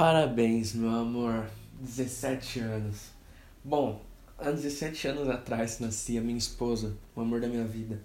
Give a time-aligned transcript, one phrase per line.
[0.00, 1.46] Parabéns, meu amor.
[1.78, 3.10] 17 anos.
[3.62, 4.00] Bom,
[4.38, 8.00] há 17 anos atrás nascia minha esposa, o amor da minha vida.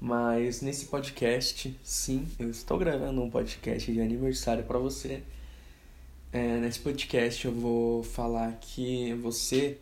[0.00, 5.24] Mas nesse podcast, sim, eu estou gravando um podcast de aniversário para você.
[6.32, 9.78] É, nesse podcast eu vou falar que você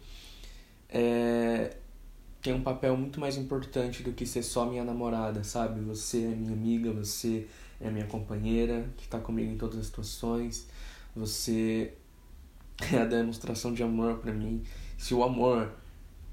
[0.89, 1.77] é,
[2.41, 5.79] tem um papel muito mais importante do que ser só minha namorada, sabe?
[5.83, 7.47] Você é minha amiga, você
[7.79, 10.67] é minha companheira que está comigo em todas as situações.
[11.21, 11.93] Você
[12.91, 14.63] é a demonstração de amor para mim.
[14.97, 15.71] Se o amor,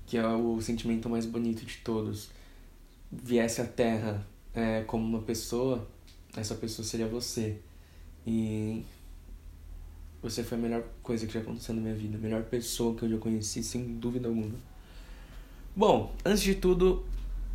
[0.05, 2.29] que é o sentimento mais bonito de todos,
[3.11, 5.85] viesse à Terra é, como uma pessoa,
[6.37, 7.57] essa pessoa seria você.
[8.25, 8.81] E
[10.21, 13.03] você foi a melhor coisa que já aconteceu na minha vida, a melhor pessoa que
[13.03, 14.55] eu já conheci, sem dúvida alguma.
[15.75, 17.05] Bom, antes de tudo,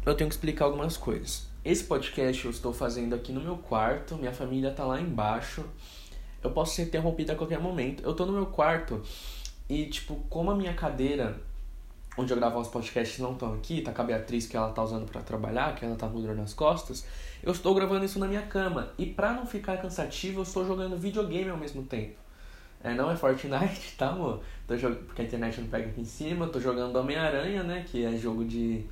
[0.05, 1.47] eu tenho que explicar algumas coisas.
[1.65, 5.65] Esse podcast eu estou fazendo aqui no meu quarto, minha família tá lá embaixo
[6.43, 8.03] eu posso ser interrompida a qualquer momento.
[8.03, 9.03] Eu tô no meu quarto
[9.69, 11.41] e, tipo, como a minha cadeira
[12.17, 14.83] onde eu gravo os podcasts não estão aqui, tá com a Beatriz que ela tá
[14.83, 17.07] usando para trabalhar, que ela tá com dor nas costas,
[17.43, 18.93] eu estou gravando isso na minha cama.
[18.99, 22.17] E pra não ficar cansativo, eu estou jogando videogame ao mesmo tempo.
[22.85, 24.41] É, não é Fortnite, tá, amor?
[24.67, 24.97] Tô jog...
[24.97, 26.49] Porque a internet não pega aqui em cima.
[26.49, 27.85] Tô jogando Homem-Aranha, né?
[27.87, 28.85] Que é jogo de.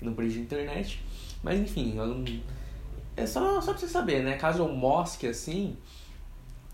[0.00, 1.02] no preço de internet.
[1.42, 2.24] Mas enfim, eu
[3.16, 4.36] é só, só pra você saber, né?
[4.36, 5.76] Caso eu mosque assim,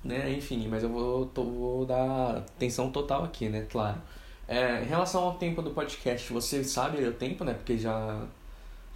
[0.05, 0.33] né?
[0.33, 3.67] Enfim, mas eu vou, tô, vou dar atenção total aqui, né?
[3.71, 4.01] Claro.
[4.47, 7.55] É, em relação ao tempo do podcast, você sabe o tempo, né?
[7.55, 8.27] Porque já,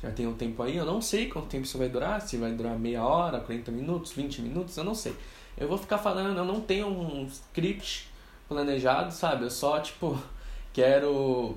[0.03, 0.77] já tem um tempo aí.
[0.77, 4.13] Eu não sei quanto tempo isso vai durar, se vai durar meia hora, 40 minutos,
[4.13, 5.17] 20 minutos, eu não sei.
[5.57, 8.09] Eu vou ficar falando, eu não tenho um script
[8.49, 9.45] planejado, sabe?
[9.45, 10.19] Eu só, tipo,
[10.73, 11.57] quero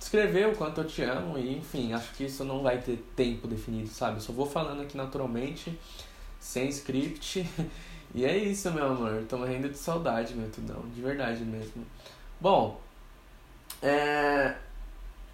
[0.00, 3.48] escrever o quanto eu te amo e, enfim, acho que isso não vai ter tempo
[3.48, 4.18] definido, sabe?
[4.18, 5.76] Eu só vou falando aqui naturalmente,
[6.38, 7.44] sem script
[8.14, 9.24] E é isso, meu amor.
[9.28, 10.80] Tô morrendo de saudade, meu tudão.
[10.94, 11.84] De verdade mesmo.
[12.40, 12.80] Bom,
[13.82, 14.56] é...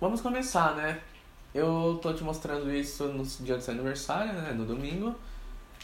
[0.01, 1.01] vamos começar, né?
[1.55, 4.53] Eu tô te mostrando isso no dia do seu aniversário, né?
[4.53, 5.15] No domingo.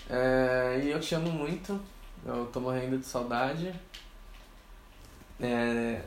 [0.09, 0.81] É...
[0.83, 1.81] E eu te amo muito.
[2.27, 3.73] Eu tô morrendo de saudade.
[5.41, 6.03] É...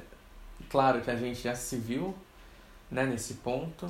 [0.70, 2.14] Claro que a gente já se viu,
[2.92, 3.06] né?
[3.06, 3.90] Nesse ponto.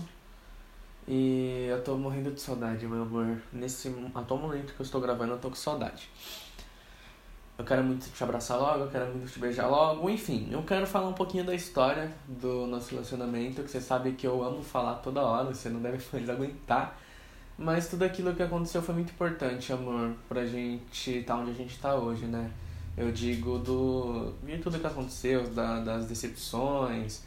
[1.07, 3.41] E eu tô morrendo de saudade, meu amor.
[3.51, 6.07] Nesse atual momento que eu estou gravando, eu tô com saudade
[7.63, 10.85] eu quero muito te abraçar logo, eu quero muito te beijar logo, enfim, eu quero
[10.85, 14.95] falar um pouquinho da história do nosso relacionamento, que você sabe que eu amo falar
[14.95, 16.99] toda hora, você não deve mais aguentar.
[17.57, 21.53] Mas tudo aquilo que aconteceu foi muito importante, amor, pra gente estar tá onde a
[21.53, 22.51] gente tá hoje, né?
[22.97, 27.23] Eu digo do de tudo que aconteceu, da, das decepções,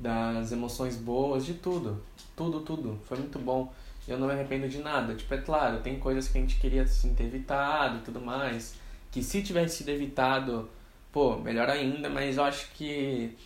[0.00, 2.00] das emoções boas, de tudo.
[2.34, 2.98] Tudo, tudo.
[3.04, 3.72] Foi muito bom.
[4.06, 5.14] Eu não me arrependo de nada.
[5.14, 8.74] Tipo, é claro, tem coisas que a gente queria assim, ter evitado e tudo mais
[9.10, 10.68] que se tivesse sido evitado,
[11.12, 13.36] pô, melhor ainda, mas eu acho que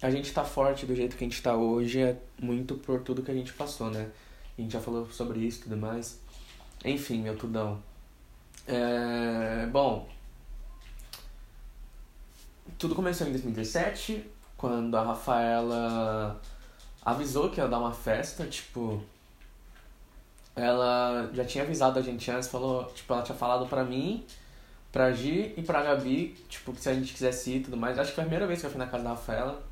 [0.00, 3.22] a gente tá forte do jeito que a gente tá hoje é muito por tudo
[3.22, 4.10] que a gente passou, né?
[4.58, 6.20] A gente já falou sobre isso e tudo mais.
[6.84, 7.82] Enfim, meu tudão.
[8.66, 10.08] É, bom,
[12.78, 14.24] tudo começou em 2017,
[14.56, 16.40] quando a Rafaela
[17.04, 19.02] avisou que ia dar uma festa, tipo,
[20.54, 24.24] ela já tinha avisado a gente antes, falou, tipo, ela tinha falado pra mim
[24.92, 27.98] pra Gi e pra Gabi, tipo, se a gente quisesse ir e tudo mais.
[27.98, 29.62] Acho que foi a primeira vez que eu fui na casa da Rafaela.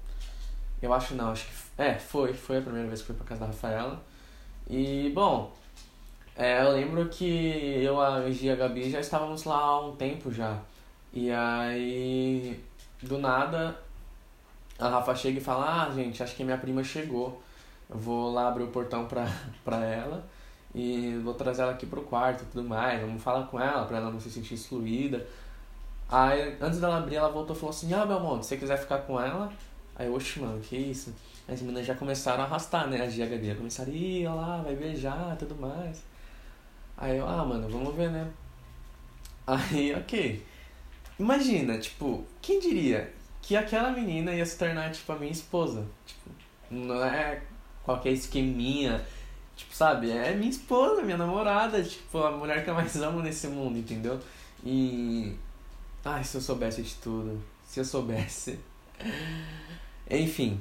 [0.82, 1.52] Eu acho não, acho que.
[1.78, 4.02] É, foi, foi a primeira vez que fui pra casa da Rafaela.
[4.68, 5.52] E, bom,
[6.36, 9.96] é, eu lembro que eu, a Gi e a Gabi já estávamos lá há um
[9.96, 10.58] tempo já.
[11.12, 12.62] E aí,
[13.02, 13.76] do nada,
[14.78, 17.42] a Rafa chega e fala: Ah, gente, acho que minha prima chegou.
[17.90, 19.26] Eu vou lá abrir o portão pra,
[19.64, 20.24] pra ela
[20.74, 23.98] e vou trazer ela aqui pro quarto e tudo mais, vamos falar com ela pra
[23.98, 25.26] ela não se sentir excluída.
[26.08, 28.98] Aí, antes dela abrir, ela voltou e falou assim, ah, Belmonte, se você quiser ficar
[28.98, 29.52] com ela...
[29.96, 31.14] Aí, oxe, mano, que isso?
[31.46, 35.36] As meninas já começaram a arrastar, né, as GHD, começaram, ih, olha lá, vai beijar
[35.36, 36.02] tudo mais.
[36.96, 38.26] Aí eu, ah, mano, vamos ver, né?
[39.46, 40.44] Aí, ok.
[41.18, 43.12] Imagina, tipo, quem diria
[43.42, 45.84] que aquela menina ia se tornar, tipo, a minha esposa?
[46.06, 46.30] Tipo,
[46.70, 47.42] não é
[47.82, 49.04] qualquer esqueminha
[49.60, 50.10] Tipo, sabe?
[50.10, 54.18] É minha esposa, minha namorada, tipo, a mulher que eu mais amo nesse mundo, entendeu?
[54.64, 55.34] E.
[56.02, 57.42] Ai, se eu soubesse de tudo.
[57.66, 58.58] Se eu soubesse.
[60.10, 60.58] Enfim.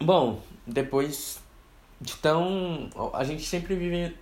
[0.00, 1.38] Bom, depois
[2.00, 2.90] de tão.
[3.14, 4.16] A gente sempre vive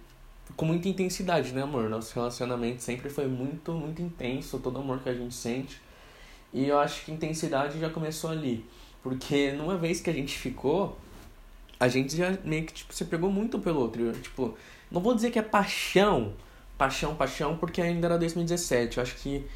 [0.57, 1.89] com muita intensidade, né, amor?
[1.89, 5.81] Nosso relacionamento sempre foi muito, muito intenso, todo amor que a gente sente.
[6.53, 8.63] E eu acho que intensidade já começou ali.
[9.03, 10.99] Porque numa vez que a gente ficou,
[11.81, 14.13] a gente já meio que tipo, se pegou muito pelo outro.
[14.13, 14.57] Tipo,
[14.91, 16.35] não vou dizer que é paixão,
[16.77, 18.99] paixão, paixão, porque ainda era 2017.
[18.99, 19.47] Eu acho que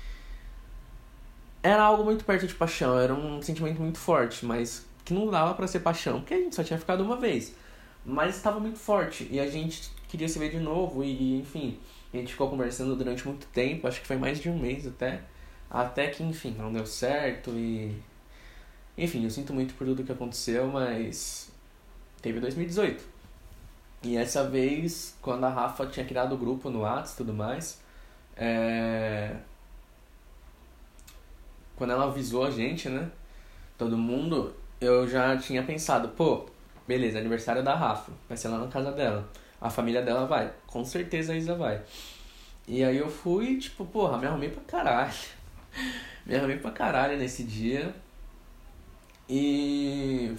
[1.62, 5.54] era algo muito perto de paixão, era um sentimento muito forte, mas que não dava
[5.54, 7.54] para ser paixão, porque a gente só tinha ficado uma vez.
[8.04, 11.78] Mas estava muito forte e a gente queria se ver de novo e, enfim,
[12.12, 15.22] a gente ficou conversando durante muito tempo, acho que foi mais de um mês até.
[15.70, 17.94] Até que, enfim, não deu certo e.
[18.96, 21.52] Enfim, eu sinto muito por tudo que aconteceu, mas.
[22.24, 23.04] Teve 2018.
[24.02, 27.82] E essa vez, quando a Rafa tinha criado o grupo no Whats e tudo mais,
[28.34, 29.36] é...
[31.76, 33.10] quando ela avisou a gente, né?
[33.76, 36.46] Todo mundo, eu já tinha pensado, pô,
[36.88, 39.28] beleza, aniversário da Rafa, vai ser lá na casa dela.
[39.60, 41.82] A família dela vai, com certeza a Isa vai.
[42.66, 45.12] E aí eu fui, tipo, porra, me arrumei pra caralho.
[46.24, 47.94] me arrumei pra caralho nesse dia.
[49.28, 50.34] E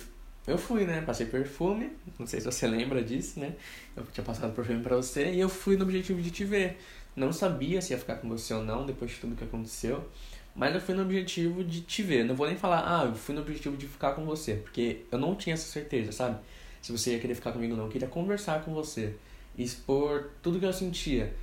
[0.47, 1.01] eu fui, né?
[1.01, 3.53] Passei perfume, não sei se você lembra disso, né?
[3.95, 6.77] Eu tinha passado perfume pra você e eu fui no objetivo de te ver.
[7.15, 10.07] Não sabia se ia ficar com você ou não depois de tudo que aconteceu,
[10.55, 12.25] mas eu fui no objetivo de te ver.
[12.25, 15.17] Não vou nem falar, ah, eu fui no objetivo de ficar com você, porque eu
[15.17, 16.37] não tinha essa certeza, sabe?
[16.81, 17.85] Se você ia querer ficar comigo ou não.
[17.85, 19.15] Eu queria conversar com você,
[19.57, 21.33] expor tudo que eu sentia.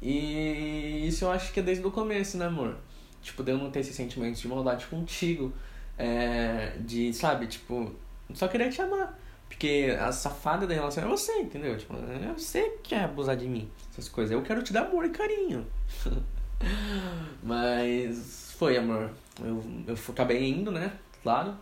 [0.00, 2.76] E isso eu acho que é desde o começo, né, amor?
[3.22, 5.52] Tipo, de eu não ter esses sentimentos de maldade contigo.
[5.98, 7.94] É, de, sabe, tipo,
[8.34, 9.18] só queria te amar.
[9.48, 11.76] Porque a safada da relação é você, entendeu?
[11.76, 13.70] Tipo, é você que quer abusar de mim.
[13.90, 14.32] Essas coisas.
[14.32, 15.66] Eu quero te dar amor e carinho.
[17.42, 19.10] Mas foi, amor.
[19.44, 20.92] Eu, eu acabei indo, né?
[21.22, 21.54] Claro.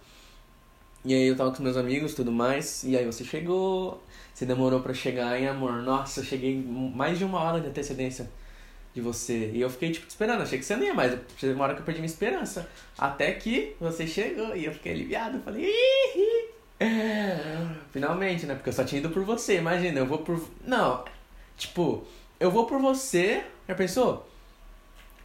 [1.04, 2.84] E aí eu tava com meus amigos tudo mais.
[2.84, 4.02] E aí você chegou.
[4.32, 5.82] Você demorou para chegar, hein, amor?
[5.82, 8.30] Nossa, eu cheguei mais de uma hora de antecedência
[8.94, 9.50] de você.
[9.52, 10.42] E eu fiquei, tipo, esperando.
[10.42, 11.18] Achei que você não ia mais.
[11.42, 12.68] Uma hora que eu perdi minha esperança.
[12.96, 15.40] Até que você chegou e eu fiquei aliviado.
[15.40, 16.49] Falei, Ih!
[17.92, 18.54] Finalmente, né?
[18.54, 19.58] Porque eu só tinha ido por você.
[19.58, 20.42] Imagina, eu vou por.
[20.64, 21.04] Não,
[21.56, 22.06] tipo,
[22.38, 23.44] eu vou por você.
[23.68, 24.26] Já pensou?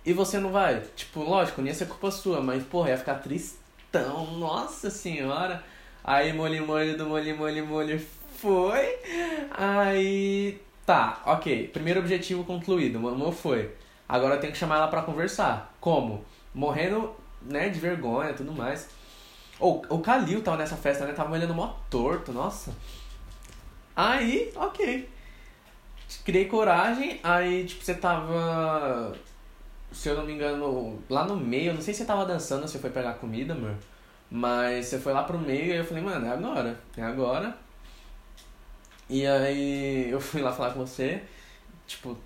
[0.05, 0.81] E você não vai?
[0.95, 4.37] Tipo, lógico, nem ia ser culpa sua, mas, porra, ia ficar tristão.
[4.37, 5.63] Nossa senhora.
[6.03, 8.07] Aí, molho, molho do molho, molho, molho.
[8.37, 8.97] Foi.
[9.51, 10.61] Aí.
[10.85, 11.69] Tá, ok.
[11.69, 12.99] Primeiro objetivo concluído.
[12.99, 13.71] Mamô foi.
[14.07, 15.75] Agora eu tenho que chamar ela pra conversar.
[15.79, 16.23] Como?
[16.53, 18.87] Morrendo, né, de vergonha e tudo mais.
[19.59, 21.13] O, o Kalil tava nessa festa, né?
[21.13, 22.73] Tava olhando mó torto, nossa.
[23.95, 25.09] Aí, ok.
[26.23, 29.15] Criei coragem, aí, tipo, você tava.
[29.91, 32.79] Se eu não me engano, lá no meio, não sei se você tava dançando, você
[32.79, 33.75] foi pegar comida, amor.
[34.29, 36.79] Mas você foi lá pro meio e eu falei, mano, é agora.
[36.97, 37.55] É agora.
[39.09, 41.23] E aí eu fui lá falar com você.
[41.87, 42.17] Tipo,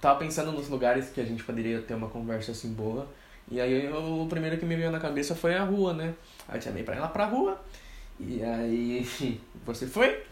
[0.00, 3.06] tava pensando nos lugares que a gente poderia ter uma conversa assim boa.
[3.50, 6.14] E aí eu, o primeiro que me veio na cabeça foi a rua, né?
[6.48, 7.60] Aí eu chamei pra lá pra rua.
[8.18, 9.06] E aí
[9.64, 10.22] você foi.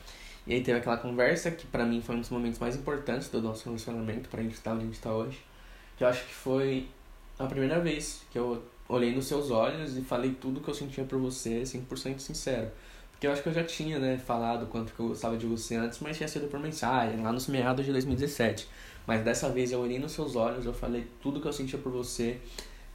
[0.47, 3.41] E aí teve aquela conversa que pra mim foi um dos momentos mais importantes do
[3.41, 5.39] nosso relacionamento, pra gente estar onde a gente tá hoje.
[5.97, 6.89] Que eu acho que foi
[7.39, 11.05] a primeira vez que eu olhei nos seus olhos e falei tudo que eu sentia
[11.05, 12.71] por você, 100% sincero.
[13.13, 15.77] Porque eu acho que eu já tinha, né, falado quanto que eu gostava de você
[15.77, 18.67] antes, mas tinha sido por mensagem, lá nos meados de 2017.
[19.07, 21.93] Mas dessa vez eu olhei nos seus olhos, eu falei tudo que eu sentia por
[21.93, 22.41] você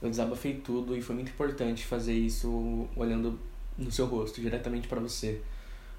[0.00, 3.38] eu desabafei tudo e foi muito importante fazer isso olhando
[3.76, 5.40] no seu rosto, diretamente para você.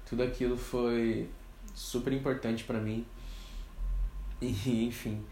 [0.08, 1.28] Tudo aquilo foi
[1.74, 3.04] super importante para mim.
[4.40, 5.22] E, enfim,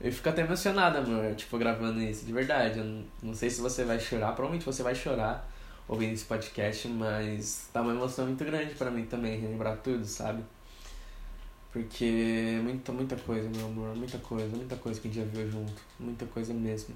[0.00, 2.78] eu fico até emocionada, amor, tipo, gravando isso, de verdade.
[2.78, 5.50] Eu não, não sei se você vai chorar, provavelmente você vai chorar
[5.88, 10.44] ouvindo esse podcast, mas tá uma emoção muito grande para mim também, relembrar tudo, sabe?
[11.72, 15.50] Porque muita, muita coisa, meu amor, muita coisa, muita coisa que a gente já viu
[15.50, 16.94] junto, muita coisa mesmo.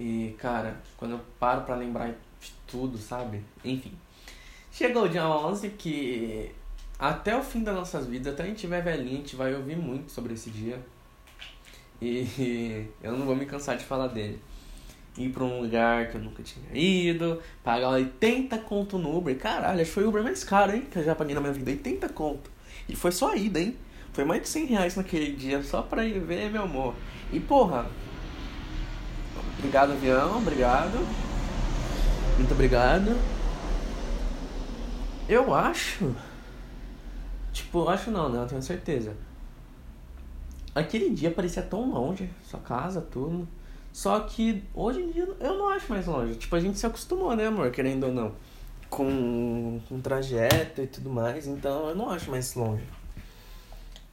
[0.00, 3.44] E, cara, quando eu paro pra lembrar de tudo, sabe?
[3.62, 3.92] Enfim.
[4.72, 6.50] Chegou o dia 11 que
[6.98, 9.76] até o fim das nossas vidas, até a gente estiver velhinho, a gente vai ouvir
[9.76, 10.80] muito sobre esse dia.
[12.00, 14.40] E eu não vou me cansar de falar dele.
[15.18, 19.38] Ir pra um lugar que eu nunca tinha ido, pagar 80 conto no Uber.
[19.38, 20.86] Caralho, acho que foi o Uber mais caro, hein?
[20.90, 21.70] Que eu já paguei na minha vida.
[21.70, 22.50] 80 conto.
[22.88, 23.76] E foi só a ida, hein?
[24.14, 26.94] Foi mais de 100 reais naquele dia só pra ir ver, meu amor.
[27.30, 27.86] E porra,
[29.58, 30.38] Obrigado, avião.
[30.38, 30.98] Obrigado.
[32.36, 33.16] Muito obrigado.
[35.28, 36.14] Eu acho.
[37.52, 38.42] Tipo, acho não, né?
[38.42, 39.14] Eu tenho certeza.
[40.74, 43.46] Aquele dia parecia tão longe, sua casa, tudo.
[43.92, 46.36] Só que hoje em dia eu não acho mais longe.
[46.36, 47.70] Tipo, a gente se acostumou, né, amor?
[47.70, 48.32] Querendo ou não.
[48.88, 51.46] Com, com trajeto e tudo mais.
[51.46, 52.84] Então eu não acho mais longe.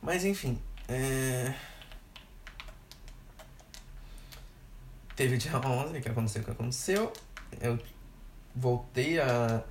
[0.02, 0.60] Mas enfim.
[0.88, 1.54] É.
[5.18, 7.12] Teve o dia 11, que aconteceu o que aconteceu.
[7.60, 7.80] Eu
[8.56, 9.64] voltei a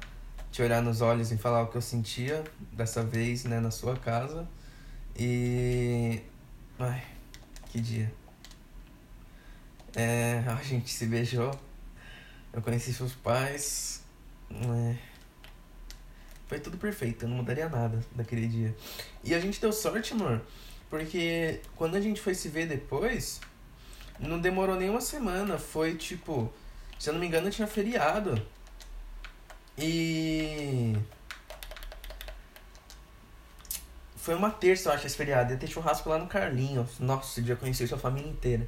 [0.50, 3.94] te olhar nos olhos e falar o que eu sentia, dessa vez, né, na sua
[3.94, 4.48] casa.
[5.16, 6.20] E.
[6.80, 7.00] Ai,
[7.66, 8.12] que dia.
[9.94, 11.56] É, a gente se beijou.
[12.52, 14.02] Eu conheci seus pais.
[14.50, 14.96] É,
[16.48, 18.76] foi tudo perfeito, eu não mudaria nada daquele dia.
[19.22, 20.42] E a gente deu sorte, amor,
[20.90, 23.40] porque quando a gente foi se ver depois,
[24.18, 25.58] não demorou nem uma semana.
[25.58, 26.52] Foi tipo,
[26.98, 28.40] se eu não me engano, tinha feriado.
[29.78, 30.96] E.
[34.16, 35.52] Foi uma terça, eu acho, esse feriado.
[35.52, 36.98] Ia ter churrasco lá no Carlinhos.
[36.98, 38.66] Nossa, já conheci sua família inteira.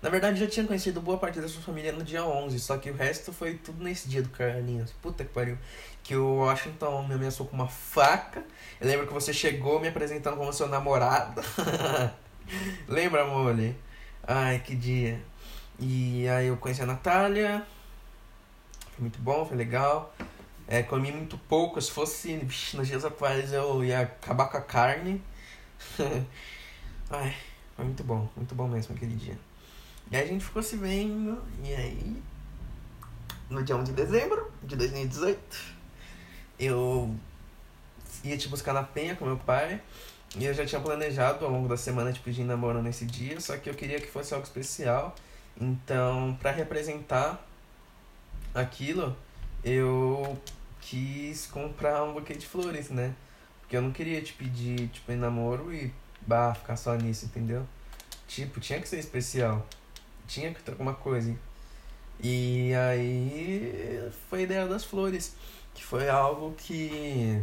[0.00, 2.90] Na verdade, já tinha conhecido boa parte da sua família no dia 11, só que
[2.90, 4.92] o resto foi tudo nesse dia do Carlinhos.
[5.02, 5.58] Puta que pariu.
[6.02, 8.42] Que o Washington me ameaçou com uma faca.
[8.80, 11.42] Eu lembro que você chegou me apresentando como seu namorado.
[12.88, 13.76] Lembra, Molly?
[14.26, 15.22] Ai, que dia.
[15.78, 17.66] E aí eu conheci a Natália.
[18.92, 20.14] Foi muito bom, foi legal.
[20.68, 21.80] É, comi muito pouco.
[21.80, 25.22] Se fosse bicho, nos dias atuais eu ia acabar com a carne.
[27.10, 27.34] Ai,
[27.74, 29.38] foi muito bom, muito bom mesmo aquele dia.
[30.10, 32.22] E aí a gente ficou se vendo, e aí,
[33.48, 35.38] no dia 1 de dezembro de 2018,
[36.58, 37.14] eu
[38.24, 39.80] ia te buscar na Penha com meu pai,
[40.36, 43.56] e eu já tinha planejado ao longo da semana te pedir namoro nesse dia, só
[43.56, 45.14] que eu queria que fosse algo especial.
[45.60, 47.44] Então, para representar
[48.54, 49.16] aquilo,
[49.64, 50.38] eu
[50.80, 53.14] quis comprar um buquê de flores, né?
[53.60, 55.92] Porque eu não queria te pedir, tipo, em namoro e,
[56.26, 57.66] bah, ficar só nisso, entendeu?
[58.26, 59.66] Tipo, tinha que ser especial
[60.30, 61.34] tinha que ter alguma coisa.
[62.22, 65.34] E aí foi a ideia das flores,
[65.74, 67.42] que foi algo que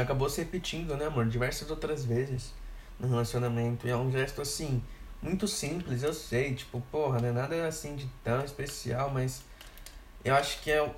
[0.00, 2.52] acabou se repetindo, né, amor, diversas outras vezes
[2.98, 3.86] no relacionamento.
[3.86, 4.82] E é um gesto assim,
[5.22, 9.42] muito simples, eu sei, tipo, porra, não é nada assim de tão especial, mas
[10.24, 10.94] eu acho que é,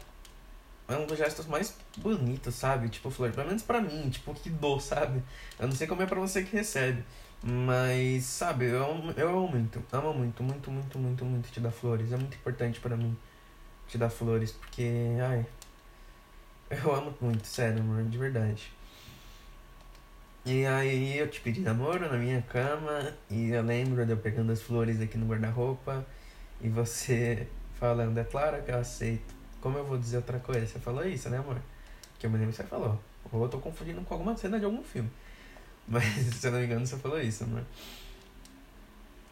[0.89, 2.89] é um dos gestos mais bonitos, sabe?
[2.89, 5.23] Tipo, flor, pelo menos pra mim, tipo, que dou, sabe?
[5.59, 7.05] Eu não sei como é pra você que recebe.
[7.43, 12.13] Mas, sabe, eu, eu amo muito, amo muito, muito, muito, muito, muito te dar flores.
[12.13, 13.17] É muito importante para mim
[13.89, 14.91] te dar flores, porque,
[15.23, 15.47] ai,
[16.71, 18.71] eu amo muito, sério, amor, de verdade.
[20.51, 24.51] E aí eu te pedi namoro na minha cama, e eu lembro de eu pegando
[24.51, 26.05] as flores aqui no guarda-roupa,
[26.61, 29.33] e você falando, é claro que eu aceito.
[29.61, 30.67] Como eu vou dizer outra coisa?
[30.67, 31.57] Você falou isso, né, amor?
[32.19, 33.01] Que eu me lembro que você falou.
[33.31, 35.09] Ou eu tô confundindo com alguma cena de algum filme.
[35.87, 37.63] Mas, se eu não me engano, você falou isso, amor.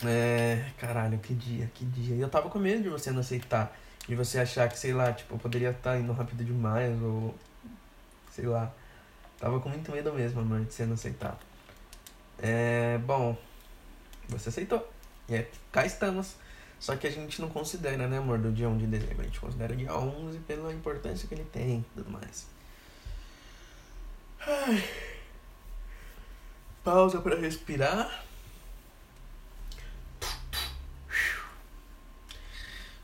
[0.07, 0.67] É.
[0.79, 2.15] Caralho, que dia, que dia.
[2.15, 3.77] E eu tava com medo de você não aceitar.
[4.07, 7.35] De você achar que, sei lá, tipo, eu poderia estar tá indo rápido demais, ou.
[8.31, 8.73] Sei lá.
[9.39, 11.39] Tava com muito medo mesmo, amor, de você não aceitar.
[12.39, 12.99] É.
[12.99, 13.37] Bom.
[14.29, 14.87] Você aceitou.
[15.29, 16.35] E é, cá estamos.
[16.79, 19.23] Só que a gente não considera, né, amor, do dia 1 de dezembro.
[19.23, 22.47] A gente considera dia 11 pela importância que ele tem e tudo mais.
[24.41, 24.85] Ai
[26.89, 28.25] pausa para respirar.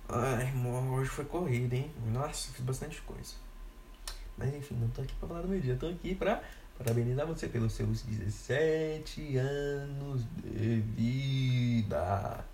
[0.08, 1.92] Ai, amor, hoje foi corrida, hein?
[2.06, 3.34] Nossa, fiz bastante coisa.
[4.36, 6.42] Mas enfim, não tô aqui pra falar do meu dia, tô aqui pra
[6.76, 12.44] parabenizar você pelos seus 17 anos de vida.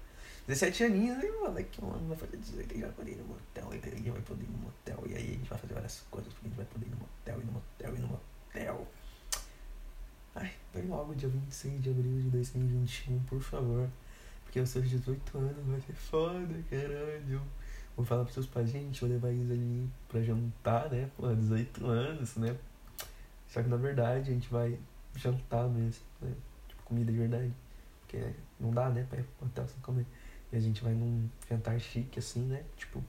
[0.47, 1.59] 17 aninhos, hein, mano?
[1.83, 4.21] Um ano vai fazer 18 e já vai poder ir no motel, e aí vai
[4.23, 6.57] poder ir no motel, e aí a gente vai fazer várias coisas, porque a gente
[6.57, 8.87] vai poder ir no motel, e no motel, e no motel.
[10.35, 13.89] Ai, vai logo dia 26 de abril de 2021, por favor.
[14.45, 17.43] Porque os seus 18 anos vai ser foda, caralho.
[18.01, 21.11] Vou falar pros seus pais, gente, vou levar eles ali pra jantar, né?
[21.19, 22.57] Pô, 18 anos, né?
[23.47, 24.79] Só que na verdade a gente vai
[25.15, 26.33] jantar mesmo, né?
[26.67, 27.53] Tipo, comida de verdade.
[28.01, 29.07] Porque não dá, né?
[29.07, 30.07] Pra ir pro hotel sem comer.
[30.51, 32.65] E a gente vai num jantar chique assim, né?
[32.75, 33.05] Tipo,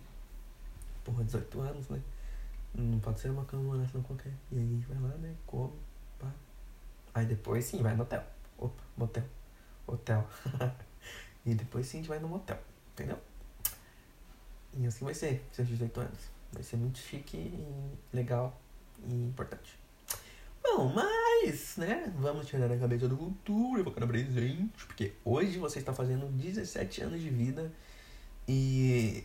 [1.05, 2.01] porra, 18 anos, né?
[2.75, 4.33] Não pode ser uma comemoração qualquer.
[4.51, 5.33] E aí a gente vai lá, né?
[5.47, 5.71] Come
[7.13, 8.25] Aí depois sim, vai no hotel.
[8.57, 9.23] Opa, motel.
[9.87, 10.27] Hotel.
[11.45, 12.59] e depois sim a gente vai no motel.
[12.91, 13.30] Entendeu?
[14.77, 16.19] E assim vai ser, seus 18 anos.
[16.51, 18.59] Vai ser muito chique e legal
[19.07, 19.79] e importante.
[20.63, 22.11] Bom, mas, né?
[22.17, 24.85] Vamos tirar a cabeça do futuro e focar no presente.
[24.85, 27.71] Porque hoje você está fazendo 17 anos de vida.
[28.47, 29.23] E.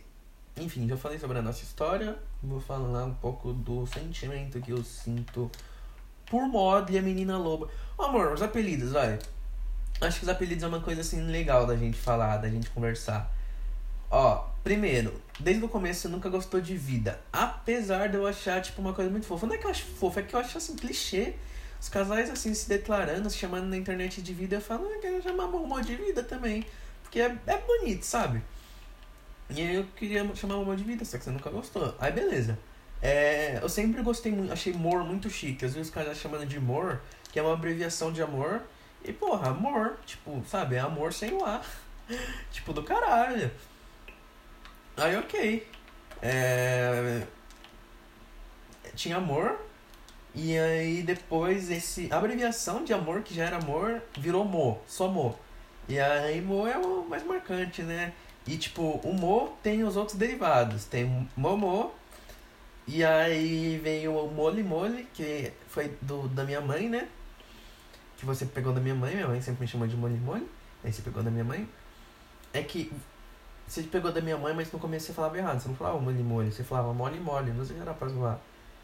[0.57, 2.17] Enfim, já falei sobre a nossa história.
[2.41, 5.51] Vou falar um pouco do sentimento que eu sinto
[6.25, 7.69] por mod e a menina loba.
[7.97, 9.19] Oh, amor, os apelidos, vai.
[10.01, 13.31] Acho que os apelidos é uma coisa assim legal da gente falar, da gente conversar.
[14.09, 17.21] Ó, primeiro, desde o começo você nunca gostou de vida.
[17.31, 19.47] Apesar de eu achar, tipo, uma coisa muito fofa.
[19.47, 21.35] Não é que eu acho fofa, é que eu acho assim, clichê.
[21.79, 25.23] Os casais assim se declarando, se chamando na internet de vida, eu falo, ah, quero
[25.23, 26.65] chamar amor de vida também.
[27.01, 28.41] Porque é, é bonito, sabe?
[29.49, 31.95] E aí eu queria chamar amor de vida, só que você nunca gostou.
[31.97, 32.59] Aí beleza.
[33.01, 35.63] É, eu sempre gostei muito, achei Mor muito chique.
[35.63, 36.99] Às vezes os caras chamando de Mor,
[37.31, 38.63] que é uma abreviação de amor.
[39.05, 41.61] E porra, amor, tipo, sabe, é amor sem o A.
[42.51, 43.49] tipo, do caralho.
[44.97, 45.67] Aí, ok.
[46.21, 47.23] É...
[48.95, 49.59] Tinha amor.
[50.35, 52.11] E aí depois esse.
[52.11, 55.37] Abreviação de amor, que já era amor, virou Mo, só Mo.
[55.89, 58.13] E aí Mo é o mais marcante, né?
[58.45, 60.85] E tipo, o Mo tem os outros derivados.
[60.85, 61.91] Tem Momo.
[62.87, 67.07] E aí veio o Mole Mole, que foi do, da minha mãe, né?
[68.17, 70.47] Que você pegou da minha mãe, minha mãe sempre me chamou de Mole Mole.
[70.83, 71.67] Aí você pegou da minha mãe.
[72.53, 72.91] É que
[73.67, 75.59] você pegou da minha mãe, mas no começo você falava errado.
[75.59, 78.39] Você não falava mole mole, você falava mole mole, não sei se era pra zoar.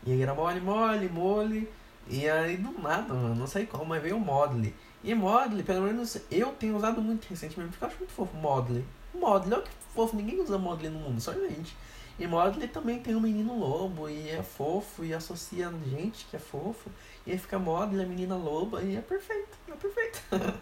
[0.06, 1.70] E aí era mole mole, mole.
[2.10, 4.74] E aí do nada, mano, não sei como, mas veio o modle.
[5.04, 8.86] E modle, pelo menos eu tenho usado muito recentemente, porque eu acho muito fofo modle.
[9.14, 11.76] Modle, olha que fofo, ninguém usa modle no mundo, só a gente.
[12.20, 16.40] E modle também tem um menino lobo, e é fofo, e associa gente que é
[16.40, 16.90] fofo.
[17.26, 20.22] E aí fica modle, a menina loba, e é perfeito, é perfeito.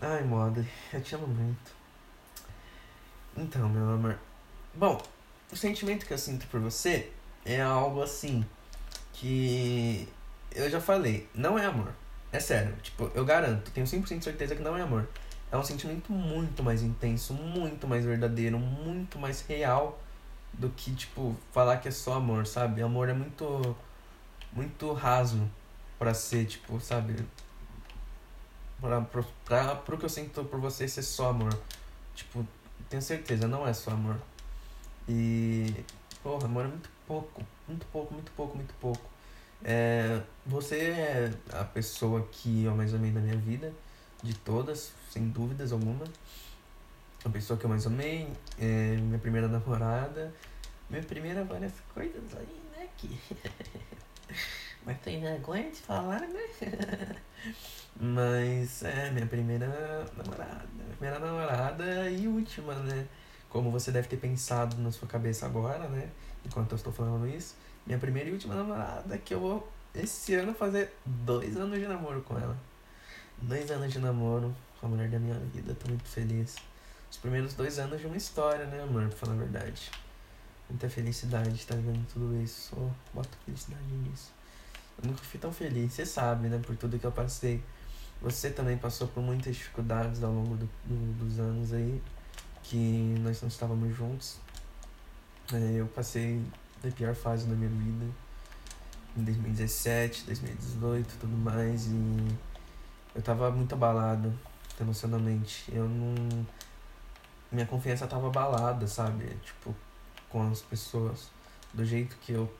[0.00, 1.81] Ai, modle, eu te amo muito.
[3.36, 4.18] Então, meu amor.
[4.74, 5.00] Bom,
[5.50, 7.10] o sentimento que eu sinto por você
[7.44, 8.44] é algo assim
[9.12, 10.08] que
[10.54, 11.92] eu já falei, não é amor.
[12.30, 15.08] É sério, tipo, eu garanto, tenho 100% de certeza que não é amor.
[15.50, 20.00] É um sentimento muito mais intenso, muito mais verdadeiro, muito mais real
[20.52, 22.82] do que, tipo, falar que é só amor, sabe?
[22.82, 23.76] Amor é muito
[24.52, 25.50] muito raso
[25.98, 27.16] para ser, tipo, sabe?
[28.80, 31.56] Pra, pra, pra, pro que eu sinto por você ser só amor.
[32.14, 32.46] Tipo,
[32.92, 34.20] tenho certeza, não é só amor.
[35.08, 35.74] E.
[36.22, 37.42] Porra, amor é muito pouco.
[37.66, 39.10] Muito pouco, muito pouco, muito pouco.
[39.64, 43.72] É, você é a pessoa que eu mais amei na minha vida,
[44.22, 46.04] de todas, sem dúvidas alguma.
[47.24, 50.34] A pessoa que eu mais amei, é minha primeira namorada,
[50.90, 52.88] minha primeira várias coisas aí, né?
[52.98, 53.18] Que...
[54.84, 56.42] Mas tem vergonha de falar, né?
[58.00, 60.68] Mas é minha primeira namorada.
[60.74, 63.06] Minha primeira namorada e última, né?
[63.48, 66.08] Como você deve ter pensado na sua cabeça agora, né?
[66.44, 67.54] Enquanto eu estou falando isso.
[67.86, 72.22] Minha primeira e última namorada que eu vou esse ano fazer dois anos de namoro
[72.22, 72.56] com ela.
[73.38, 76.56] Dois anos de namoro com a mulher da minha vida, tô muito feliz.
[77.10, 79.06] Os primeiros dois anos de uma história, né, amor?
[79.08, 79.90] Pra falar a verdade.
[80.70, 82.74] Muita felicidade de estar vendo tudo isso.
[82.74, 84.32] Oh, bota felicidade nisso.
[85.02, 86.58] Eu nunca fui tão feliz, você sabe, né?
[86.64, 87.62] Por tudo que eu passei.
[88.22, 92.00] Você também passou por muitas dificuldades ao longo do, do, dos anos aí
[92.62, 94.38] que nós não estávamos juntos.
[95.52, 96.40] É, eu passei
[96.84, 98.06] a pior fase da minha vida
[99.16, 102.38] em 2017, 2018 tudo mais e
[103.14, 104.32] eu tava muito abalado
[104.80, 105.64] emocionalmente.
[105.72, 106.46] Eu não.
[107.50, 109.26] Minha confiança tava abalada, sabe?
[109.42, 109.74] Tipo,
[110.28, 111.30] com as pessoas.
[111.74, 112.52] Do jeito que eu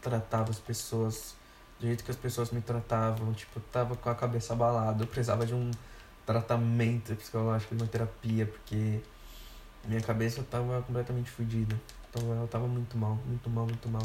[0.00, 1.34] tratava as pessoas
[1.80, 5.46] do jeito que as pessoas me tratavam, tipo, tava com a cabeça abalada, eu precisava
[5.46, 5.70] de um
[6.26, 9.00] tratamento psicológico, de uma terapia, porque
[9.84, 11.74] minha cabeça tava completamente fodida.
[12.10, 14.02] Então eu tava muito mal, muito mal, muito mal.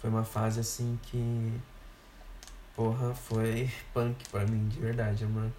[0.00, 1.52] Foi uma fase assim que.
[2.76, 5.50] Porra, foi punk pra mim, de verdade, amor.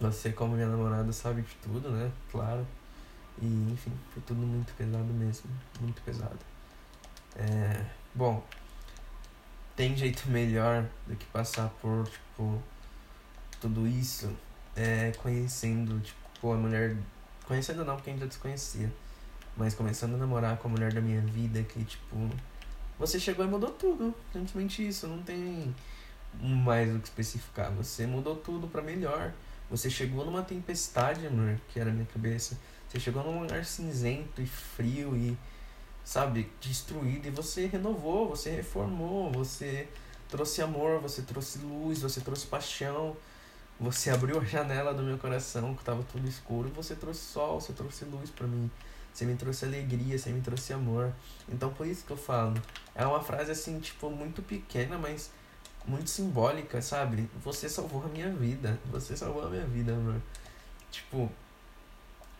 [0.00, 2.10] Você, como minha namorada, sabe de tudo, né?
[2.30, 2.66] Claro.
[3.42, 5.50] E, enfim, foi tudo muito pesado mesmo.
[5.80, 6.38] Muito pesado.
[7.36, 7.84] É.
[8.14, 8.42] Bom,
[9.80, 12.62] tem jeito melhor do que passar por, tipo,
[13.62, 14.30] tudo isso
[14.76, 16.94] é conhecendo, tipo, a mulher.
[17.46, 18.92] Conhecendo não, porque ainda desconhecia.
[19.56, 22.28] Mas começando a namorar com a mulher da minha vida, que, tipo,
[22.98, 24.14] você chegou e mudou tudo.
[24.30, 25.74] Simplesmente isso, não tem
[26.38, 27.72] mais o que especificar.
[27.72, 29.32] Você mudou tudo para melhor.
[29.70, 32.58] Você chegou numa tempestade, amor, que era a minha cabeça.
[32.86, 35.38] Você chegou num lugar cinzento e frio e
[36.10, 39.88] sabe, destruído e você renovou, você reformou, você
[40.28, 43.16] trouxe amor, você trouxe luz, você trouxe paixão,
[43.78, 47.72] você abriu a janela do meu coração que estava tudo escuro, você trouxe sol, você
[47.72, 48.68] trouxe luz para mim.
[49.14, 51.12] Você me trouxe alegria, você me trouxe amor.
[51.48, 52.60] Então por isso que eu falo.
[52.92, 55.30] É uma frase assim, tipo, muito pequena, mas
[55.86, 57.30] muito simbólica, sabe?
[57.44, 58.80] Você salvou a minha vida.
[58.86, 60.20] Você salvou a minha vida, amor.
[60.90, 61.30] Tipo,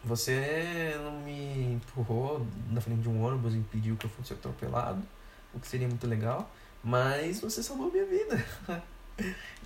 [0.02, 5.02] você não me empurrou na frente de um ônibus e impediu que eu fosse atropelado,
[5.52, 6.50] o que seria muito legal,
[6.82, 8.42] mas você salvou minha vida.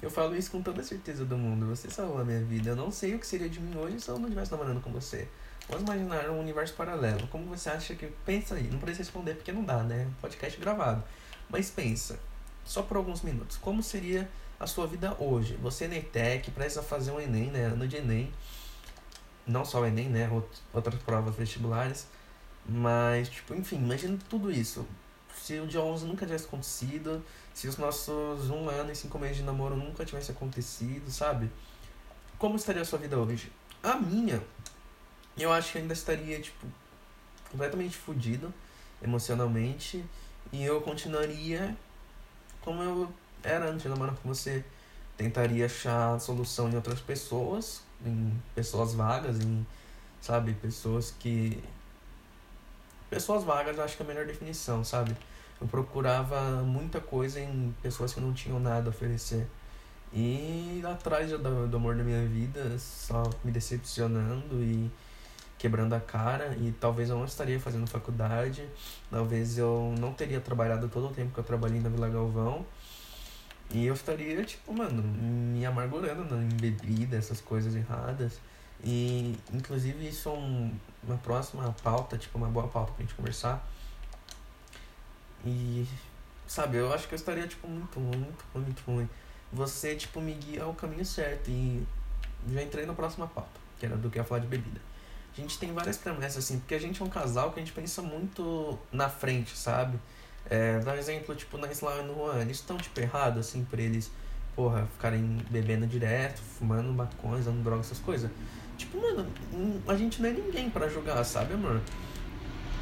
[0.02, 1.66] eu falo isso com toda a certeza do mundo.
[1.66, 2.70] Você salvou a minha vida.
[2.70, 4.90] Eu não sei o que seria de mim hoje se eu não estivesse namorando com
[4.90, 5.28] você.
[5.68, 7.26] Vamos imaginar um universo paralelo.
[7.28, 8.06] Como você acha que.
[8.26, 10.08] Pensa aí, não precisa responder porque não dá, né?
[10.20, 11.02] Podcast gravado.
[11.48, 12.18] Mas pensa,
[12.64, 15.56] só por alguns minutos, como seria a sua vida hoje?
[15.62, 17.66] Você na ETEC, precisa fazer um Enem, né?
[17.66, 18.32] Ano de Enem
[19.46, 20.28] não só o Enem, né?
[20.72, 22.06] Outras provas vestibulares.
[22.66, 24.86] Mas, tipo, enfim, imagina tudo isso.
[25.36, 29.38] Se o dia 11 nunca tivesse acontecido, se os nossos um ano e cinco meses
[29.38, 31.50] de namoro nunca tivesse acontecido, sabe?
[32.38, 33.52] Como estaria a sua vida hoje?
[33.82, 34.42] A minha,
[35.36, 36.66] eu acho que ainda estaria, tipo,
[37.50, 38.52] completamente fodido
[39.02, 40.04] emocionalmente
[40.52, 41.76] e eu continuaria
[42.62, 44.64] como eu era antes de namorar com você.
[45.16, 49.66] Tentaria achar solução em outras pessoas, em pessoas vagas, em,
[50.20, 51.62] sabe, pessoas que.
[53.10, 55.16] Pessoas vagas, acho que é a melhor definição, sabe?
[55.60, 59.46] Eu procurava muita coisa em pessoas que não tinham nada a oferecer.
[60.12, 64.90] E atrás do, do amor da minha vida, só me decepcionando e
[65.58, 66.56] quebrando a cara.
[66.60, 68.68] E talvez eu não estaria fazendo faculdade,
[69.10, 72.64] talvez eu não teria trabalhado todo o tempo que eu trabalhei na Vila Galvão.
[73.74, 78.38] E eu estaria, tipo, mano, me amargurando em bebida, essas coisas erradas.
[78.84, 83.66] E, inclusive, isso é um, uma próxima pauta, tipo, uma boa pauta pra gente conversar.
[85.44, 85.86] E,
[86.46, 89.08] sabe, eu acho que eu estaria, tipo, muito muito muito ruim
[89.54, 91.50] você, tipo, me guia ao caminho certo.
[91.50, 91.86] E
[92.52, 94.80] já entrei na próxima pauta, que era do que ia falar de bebida.
[95.36, 97.72] A gente tem várias promessas, assim, porque a gente é um casal que a gente
[97.72, 99.98] pensa muito na frente, sabe?
[100.50, 103.64] É, dá um exemplo, tipo, na Islã e no Juan, eles estão, tipo, errados, assim,
[103.64, 104.10] por eles,
[104.54, 108.30] porra, ficarem bebendo direto, fumando maconha, usando droga, essas coisas.
[108.76, 109.26] Tipo, mano,
[109.86, 111.80] a gente não é ninguém para julgar, sabe, amor?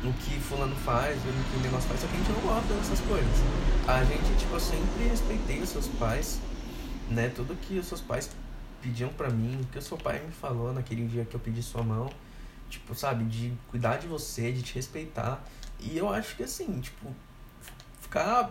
[0.03, 2.75] O que fulano faz, o que o negócio faz, só que a gente não gosta
[2.75, 3.39] dessas coisas.
[3.87, 6.41] A gente, tipo, eu sempre respeitei os seus pais,
[7.09, 7.29] né?
[7.29, 8.31] Tudo que os seus pais
[8.83, 11.63] pediam para mim, o que o seu pai me falou naquele dia que eu pedi
[11.63, 12.11] sua mão,
[12.69, 15.45] tipo, sabe, de cuidar de você, de te respeitar.
[15.79, 17.15] E eu acho que assim, tipo,
[18.13, 18.51] ficar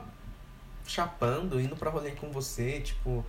[0.87, 3.23] chapando, indo pra rolê com você, tipo,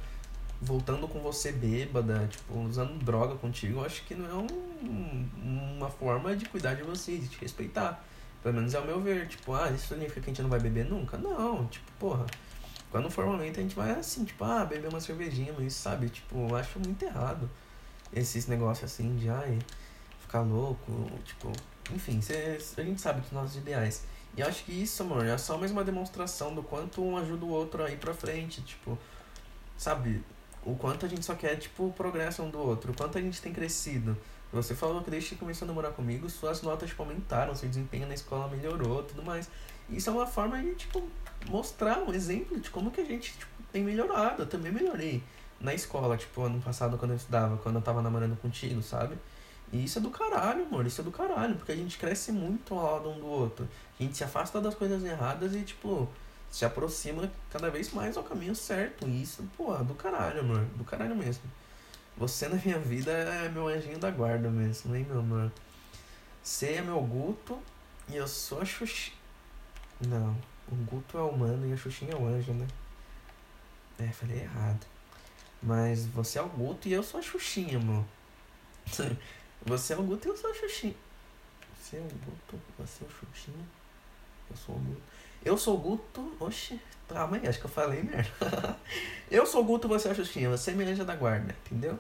[0.63, 5.29] voltando com você bêbada, tipo, usando droga contigo, eu acho que não é um,
[5.77, 8.03] uma forma de cuidar de você, de te respeitar.
[8.43, 10.59] Pelo menos é o meu ver, tipo, ah, isso significa que a gente não vai
[10.59, 11.19] beber nunca?
[11.19, 12.25] Não, tipo, porra.
[12.91, 16.57] Quando formalmente a gente vai assim, tipo, ah, beber uma cervejinha, mas sabe, tipo, eu
[16.57, 17.49] acho muito errado
[18.13, 19.59] esses negócios assim de, ai,
[20.21, 21.53] ficar louco, tipo,
[21.95, 24.05] enfim, cê, a gente sabe dos nossos ideais.
[24.37, 27.51] E acho que isso, amor, é só mais uma demonstração do quanto um ajuda o
[27.51, 28.99] outro a ir pra frente, tipo,
[29.77, 30.25] sabe,
[30.65, 33.21] o quanto a gente só quer, tipo, o progresso um do outro, o quanto a
[33.21, 34.17] gente tem crescido.
[34.53, 38.07] Você falou que desde que começou a namorar comigo, suas notas, tipo, aumentaram, seu desempenho
[38.07, 39.51] na escola melhorou, tudo mais.
[39.89, 41.03] Isso é uma forma de, tipo,
[41.49, 44.43] mostrar um exemplo de como que a gente tipo, tem melhorado.
[44.43, 45.23] Eu também melhorei
[45.61, 49.17] na escola, tipo, ano passado quando eu estudava, quando eu tava namorando contigo, sabe?
[49.73, 52.75] E isso é do caralho, amor, isso é do caralho, porque a gente cresce muito
[52.75, 53.67] ao lado um do outro.
[53.99, 56.07] A gente se afasta das coisas erradas e, tipo,
[56.51, 59.09] se aproxima cada vez mais ao caminho certo.
[59.09, 61.45] E isso, pô, é do caralho, amor, do caralho mesmo.
[62.19, 65.51] Você na minha vida é meu anjinho da guarda mesmo, hein, meu amor?
[66.43, 67.59] Você é meu Guto
[68.11, 69.13] e eu sou a Xuxi.
[70.07, 70.37] Não,
[70.71, 72.69] o Guto é humano e a Xuxinha é o anjo, né?
[73.99, 74.85] É, falei errado.
[75.63, 78.05] Mas você é o Guto e eu sou a Xuxinha, amor.
[79.65, 80.95] você é o Guto e eu sou a Xuxinha.
[81.81, 83.67] Você é o Guto, você é o Xuxinha.
[84.51, 85.03] Eu sou o Guto.
[85.45, 86.37] Eu sou o Guto.
[86.41, 88.79] Oxe, calma aí, acho que eu falei merda.
[89.31, 90.51] eu sou o Guto, você é a Xuxinha.
[90.51, 91.99] Você é anja da guarda, entendeu?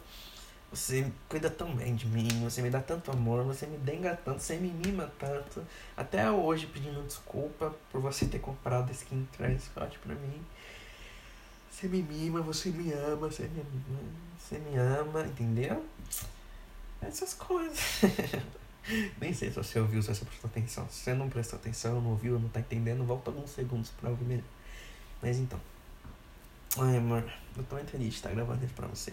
[0.72, 4.40] Você cuida tão bem de mim, você me dá tanto amor, você me denga tanto,
[4.40, 5.62] você me mima tanto.
[5.94, 9.28] Até hoje pedindo desculpa por você ter comprado skin
[9.60, 10.42] Scott pra mim.
[11.70, 13.62] Você me mima, você me ama, você me,
[14.38, 15.84] você me ama, entendeu?
[17.02, 17.78] Essas coisas.
[19.20, 20.88] Nem sei se você ouviu, se você prestou atenção.
[20.88, 24.24] Se você não prestou atenção, não ouviu, não tá entendendo, volta alguns segundos pra ouvir
[24.24, 24.44] melhor.
[25.20, 25.60] Mas então.
[26.78, 27.24] Ai, amor,
[27.56, 29.12] eu tô muito feliz de estar gravando isso pra você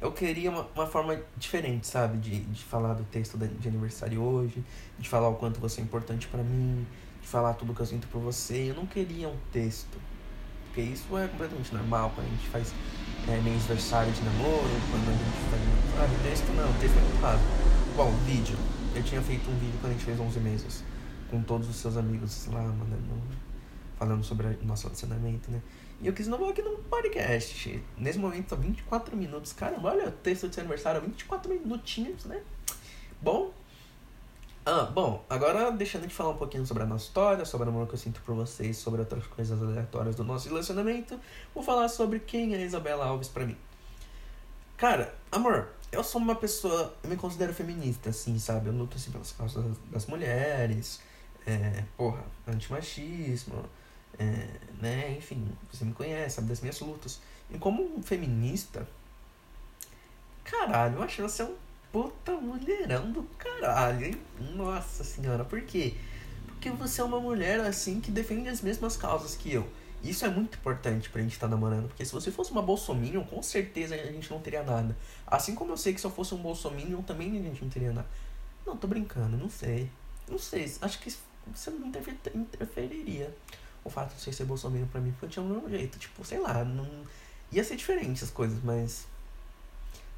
[0.00, 2.18] eu queria uma, uma forma diferente, sabe?
[2.18, 4.62] De, de falar do texto de aniversário hoje,
[4.98, 6.86] de falar o quanto você é importante para mim,
[7.22, 8.70] de falar tudo que eu sinto por você.
[8.70, 9.96] Eu não queria um texto,
[10.66, 12.74] porque isso é completamente normal quando a gente faz
[13.28, 16.08] é, aniversário de namoro, quando a gente faz.
[16.10, 17.40] Sabe, texto não, texto é raro.
[17.96, 18.56] Bom, vídeo.
[18.94, 20.84] Eu tinha feito um vídeo quando a gente fez 11 meses,
[21.30, 23.22] com todos os seus amigos lá, mandando,
[23.98, 25.60] falando sobre o nosso relacionamento, né?
[26.00, 27.82] E eu quis inovar aqui no podcast.
[27.96, 29.52] Nesse momento são 24 minutos.
[29.52, 32.40] Caramba, olha o texto de seu aniversário, 24 minutinhos, né?
[33.20, 33.52] Bom.
[34.66, 37.86] Ah, bom, agora deixando de falar um pouquinho sobre a nossa história, sobre o amor
[37.86, 41.20] que eu sinto por vocês, sobre outras coisas aleatórias do nosso relacionamento,
[41.54, 43.58] vou falar sobre quem é Isabela Alves para mim.
[44.78, 48.68] Cara, amor, eu sou uma pessoa, eu me considero feminista, assim, sabe?
[48.68, 50.98] Eu luto assim pelas causas das mulheres,
[51.46, 53.66] é, porra, antimachismo,
[54.18, 54.48] é,
[54.80, 55.14] né?
[55.18, 57.20] Enfim, você me conhece, sabe das minhas lutas.
[57.50, 58.88] E como feminista,
[60.42, 61.54] caralho, eu acho você um
[61.94, 64.20] puta mulherão do caralho, hein?
[64.56, 65.94] Nossa senhora, por quê?
[66.48, 69.64] Porque você é uma mulher assim que defende as mesmas causas que eu.
[70.02, 73.22] Isso é muito importante pra gente estar tá namorando, porque se você fosse uma bolsominion,
[73.22, 74.96] com certeza a gente não teria nada.
[75.24, 77.92] Assim como eu sei que se eu fosse um bolsominion, também a gente não teria
[77.92, 78.08] nada.
[78.66, 79.88] Não, tô brincando, não sei.
[80.28, 81.14] Não sei, acho que
[81.54, 83.32] você não interferiria
[83.84, 85.96] o fato de você ser bolsominion pra mim, porque eu tinha jeito.
[85.96, 86.88] Tipo, sei lá, não.
[87.52, 89.06] Ia ser diferente as coisas, mas.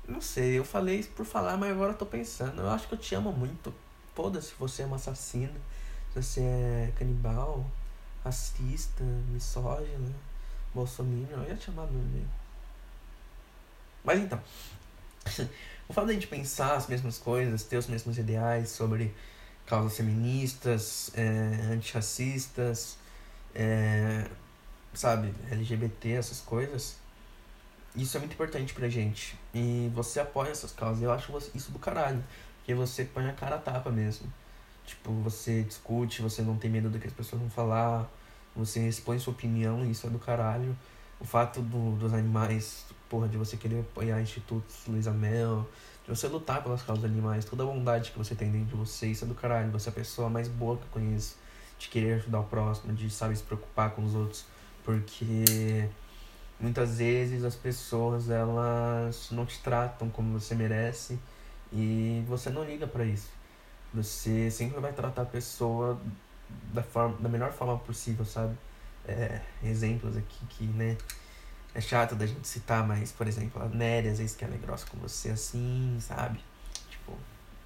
[0.09, 2.63] Não sei, eu falei isso por falar, mas agora eu tô pensando.
[2.63, 3.75] Eu acho que eu te amo muito.
[4.15, 5.53] Foda-se, você é uma assassina,
[6.13, 7.67] se você é canibal,
[8.25, 10.15] racista, misógino,
[10.75, 12.31] bolsominion, eu ia te amar mesmo.
[14.05, 14.41] Mas então.
[15.89, 19.13] o fato de a gente pensar as mesmas coisas, ter os mesmos ideais sobre
[19.67, 22.97] causas feministas, é, antirracistas,
[23.55, 24.29] é,
[24.95, 26.97] sabe, LGBT, essas coisas,
[27.97, 29.39] isso é muito importante pra gente.
[29.55, 31.03] E você apoia essas causas.
[31.03, 32.23] Eu acho isso do caralho.
[32.59, 34.33] Porque você põe a cara a tapa mesmo.
[34.85, 38.09] Tipo, você discute, você não tem medo do que as pessoas vão falar,
[38.55, 40.77] você expõe sua opinião, isso é do caralho.
[41.19, 45.69] O fato do, dos animais, porra, de você querer apoiar institutos Luiz Amel,
[46.05, 48.75] de você lutar pelas causas dos animais, toda a bondade que você tem dentro de
[48.77, 49.71] você, isso é do caralho.
[49.73, 51.37] Você é a pessoa mais boa que eu conheço,
[51.79, 54.45] de querer ajudar o próximo, de, sabe, se preocupar com os outros.
[54.85, 55.89] Porque
[56.59, 61.19] muitas vezes as pessoas, elas não te tratam como você merece
[61.73, 63.31] e você não liga para isso.
[63.95, 66.01] Você sempre vai tratar a pessoa
[66.73, 68.57] da, forma, da melhor forma possível, sabe?
[69.07, 70.97] É, exemplos aqui que, né?
[71.75, 74.87] É chato da gente citar, mas, por exemplo, a Nery às vezes que é grossa
[74.87, 76.41] com você assim, sabe?
[76.89, 77.13] Tipo,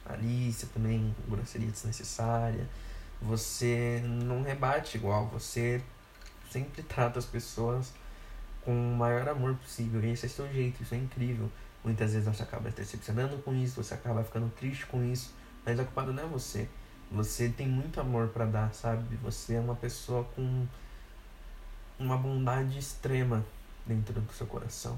[0.04, 2.68] a Alice também, grosseria desnecessária.
[3.22, 5.80] Você não rebate igual, você
[6.50, 7.92] sempre trata as pessoas
[8.70, 10.00] com o maior amor possível.
[10.04, 11.50] E esse é seu jeito, isso é incrível.
[11.84, 15.34] Muitas vezes você acaba decepcionando com isso, você acaba ficando triste com isso,
[15.66, 16.68] mas a culpada não é você.
[17.10, 19.16] Você tem muito amor para dar, sabe?
[19.16, 20.66] Você é uma pessoa com
[21.98, 23.44] uma bondade extrema
[23.84, 24.96] dentro do seu coração.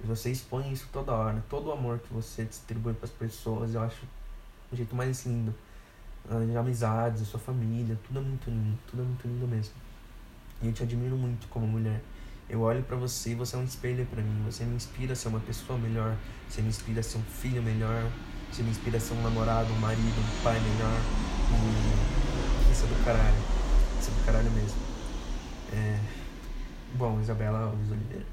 [0.00, 1.42] E você expõe isso toda hora.
[1.50, 4.06] Todo o amor que você distribui para as pessoas, eu acho
[4.70, 5.52] o jeito mais lindo.
[6.30, 9.74] As amizades, a sua família, tudo é muito lindo, tudo é muito lindo mesmo.
[10.62, 12.00] E eu te admiro muito como mulher.
[12.48, 14.42] Eu olho para você e você é um espelho para mim.
[14.46, 16.16] Você me inspira a ser uma pessoa melhor.
[16.48, 18.10] Você me inspira a ser um filho melhor.
[18.50, 20.98] Você me inspira a ser um namorado, um marido, um pai melhor.
[22.66, 23.36] E isso é do caralho.
[24.00, 24.78] Isso é do caralho mesmo.
[25.74, 26.00] É...
[26.94, 28.24] Bom, Isabela Alves Oliveira.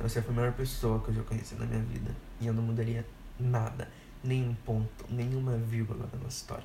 [0.00, 2.10] Você foi a melhor pessoa que eu já conheci na minha vida.
[2.40, 3.04] E eu não mudaria
[3.38, 3.86] nada.
[4.24, 6.64] Nem um ponto, nenhuma vírgula da nossa história.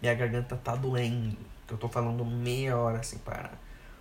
[0.00, 1.36] Minha garganta tá doendo.
[1.66, 3.52] Que eu tô falando meia hora sem parar.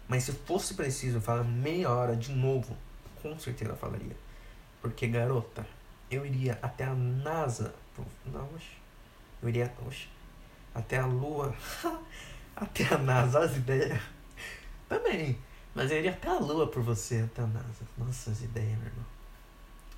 [0.09, 2.75] Mas se fosse preciso falar meia hora de novo,
[3.21, 4.17] com certeza falaria.
[4.81, 5.65] Porque, garota,
[6.09, 7.75] eu iria até a NASA.
[8.25, 8.71] Não, oxe.
[9.41, 9.71] Eu iria.
[9.85, 10.07] Oxe,
[10.73, 11.53] até a Lua.
[12.55, 14.01] até a NASA, as ideias.
[14.87, 15.37] Também.
[15.75, 17.85] Mas eu iria até a Lua por você, até a NASA.
[17.95, 19.05] Nossa, as ideias, meu irmão.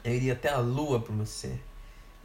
[0.04, 1.58] Eu iria até a Lua por você.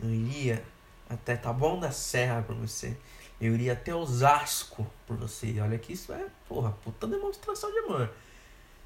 [0.02, 0.64] Eu iria
[1.08, 2.96] até Taboão da Serra por você.
[3.40, 5.60] Eu iria até Osasco por você.
[5.60, 8.10] Olha que isso é, porra, puta demonstração de amor.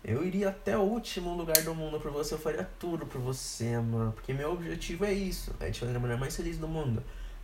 [0.03, 2.35] Eu iria até o último lugar do mundo por você.
[2.35, 4.13] Eu faria tudo por você, amor.
[4.13, 7.03] Porque meu objetivo é isso: é te fazer a mulher mais feliz do mundo.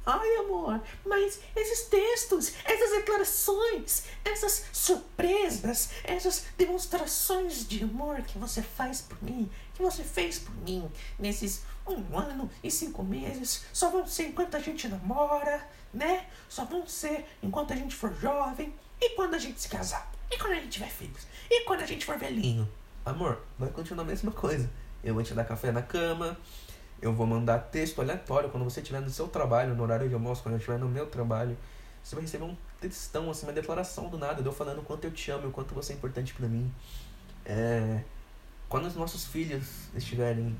[0.09, 8.63] Ai, amor, mas esses textos, essas declarações, essas surpresas, essas demonstrações de amor que você
[8.63, 10.89] faz por mim, que você fez por mim
[11.19, 16.27] nesses um ano e cinco meses, só vão ser enquanto a gente namora, né?
[16.49, 20.13] Só vão ser enquanto a gente for jovem e quando a gente se casar.
[20.31, 21.27] E quando a gente tiver filhos.
[21.51, 22.69] E quando a gente for velhinho.
[23.05, 24.69] Amor, vai continuar a mesma coisa.
[25.03, 26.37] Eu vou te dar café na cama,
[27.01, 30.43] eu vou mandar texto aleatório quando você estiver no seu trabalho, no horário de almoço,
[30.43, 31.57] quando eu estiver no meu trabalho.
[32.03, 35.11] Você vai receber um textão, assim, uma declaração do nada, eu falando o quanto eu
[35.11, 36.73] te amo, o quanto você é importante para mim.
[37.45, 38.03] É,
[38.69, 40.57] quando os nossos filhos estiverem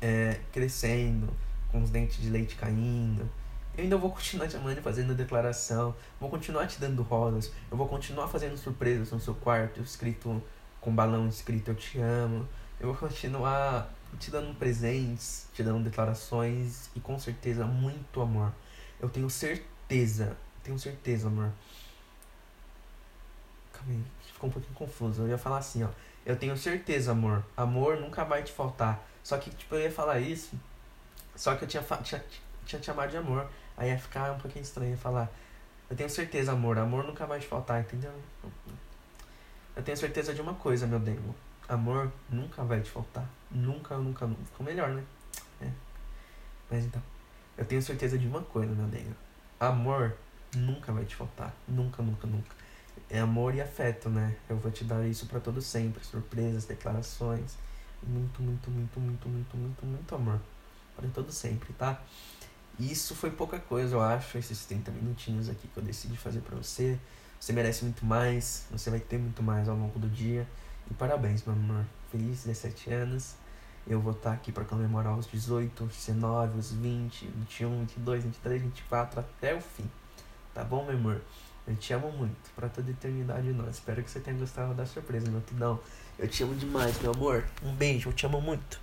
[0.00, 1.32] é, crescendo,
[1.70, 3.28] com os dentes de leite caindo,
[3.76, 7.88] eu ainda vou continuar te amando fazendo declaração, vou continuar te dando rosas, eu vou
[7.88, 10.42] continuar fazendo surpresas no seu quarto, escrito
[10.80, 12.46] com balão escrito eu te amo,
[12.80, 18.52] eu vou continuar te dando presentes, te dando declarações e com certeza muito amor.
[19.00, 21.50] Eu tenho certeza, tenho certeza, amor.
[23.72, 25.22] Calma aí, ficou um pouquinho confuso.
[25.22, 25.88] Eu ia falar assim, ó.
[26.24, 27.44] Eu tenho certeza, amor.
[27.56, 29.04] Amor nunca vai te faltar.
[29.22, 30.58] Só que, tipo, eu ia falar isso.
[31.34, 32.24] Só que eu tinha, tinha,
[32.64, 33.48] tinha te chamado de amor.
[33.76, 35.30] Aí ia ficar um pouquinho estranho falar.
[35.88, 36.78] Eu tenho certeza, amor.
[36.78, 38.12] Amor nunca vai te faltar, entendeu?
[39.74, 41.34] Eu tenho certeza de uma coisa, meu demo.
[41.68, 43.28] Amor nunca vai te faltar.
[43.50, 44.44] Nunca, nunca, nunca.
[44.44, 45.04] Ficou melhor, né?
[45.60, 45.68] É.
[46.70, 47.02] Mas então.
[47.56, 49.14] Eu tenho certeza de uma coisa, meu demo.
[49.60, 50.16] Amor
[50.56, 51.54] nunca vai te faltar.
[51.68, 52.56] Nunca, nunca, nunca.
[53.08, 54.34] É amor e afeto, né?
[54.48, 56.04] Eu vou te dar isso para todo sempre.
[56.04, 57.56] Surpresas, declarações.
[58.02, 60.40] Muito, muito, muito, muito, muito, muito, muito amor.
[60.96, 62.00] Para todo sempre, tá?
[62.78, 66.56] Isso foi pouca coisa, eu acho, esses 30 minutinhos aqui que eu decidi fazer para
[66.56, 66.98] você.
[67.38, 70.46] Você merece muito mais, você vai ter muito mais ao longo do dia.
[70.90, 71.84] E parabéns, meu amor.
[72.10, 73.34] Feliz 17 anos.
[73.86, 78.62] Eu vou estar aqui para comemorar os 18, os 19, os 20, 21, 22, 23,
[78.62, 79.90] 24 até o fim.
[80.54, 81.20] Tá bom, meu amor?
[81.66, 83.68] Eu te amo muito, para toda eternidade não.
[83.68, 85.80] Espero que você tenha gostado da surpresa, meu tudão.
[86.18, 87.44] Eu te amo demais, meu amor.
[87.62, 88.80] Um beijo, eu te amo muito.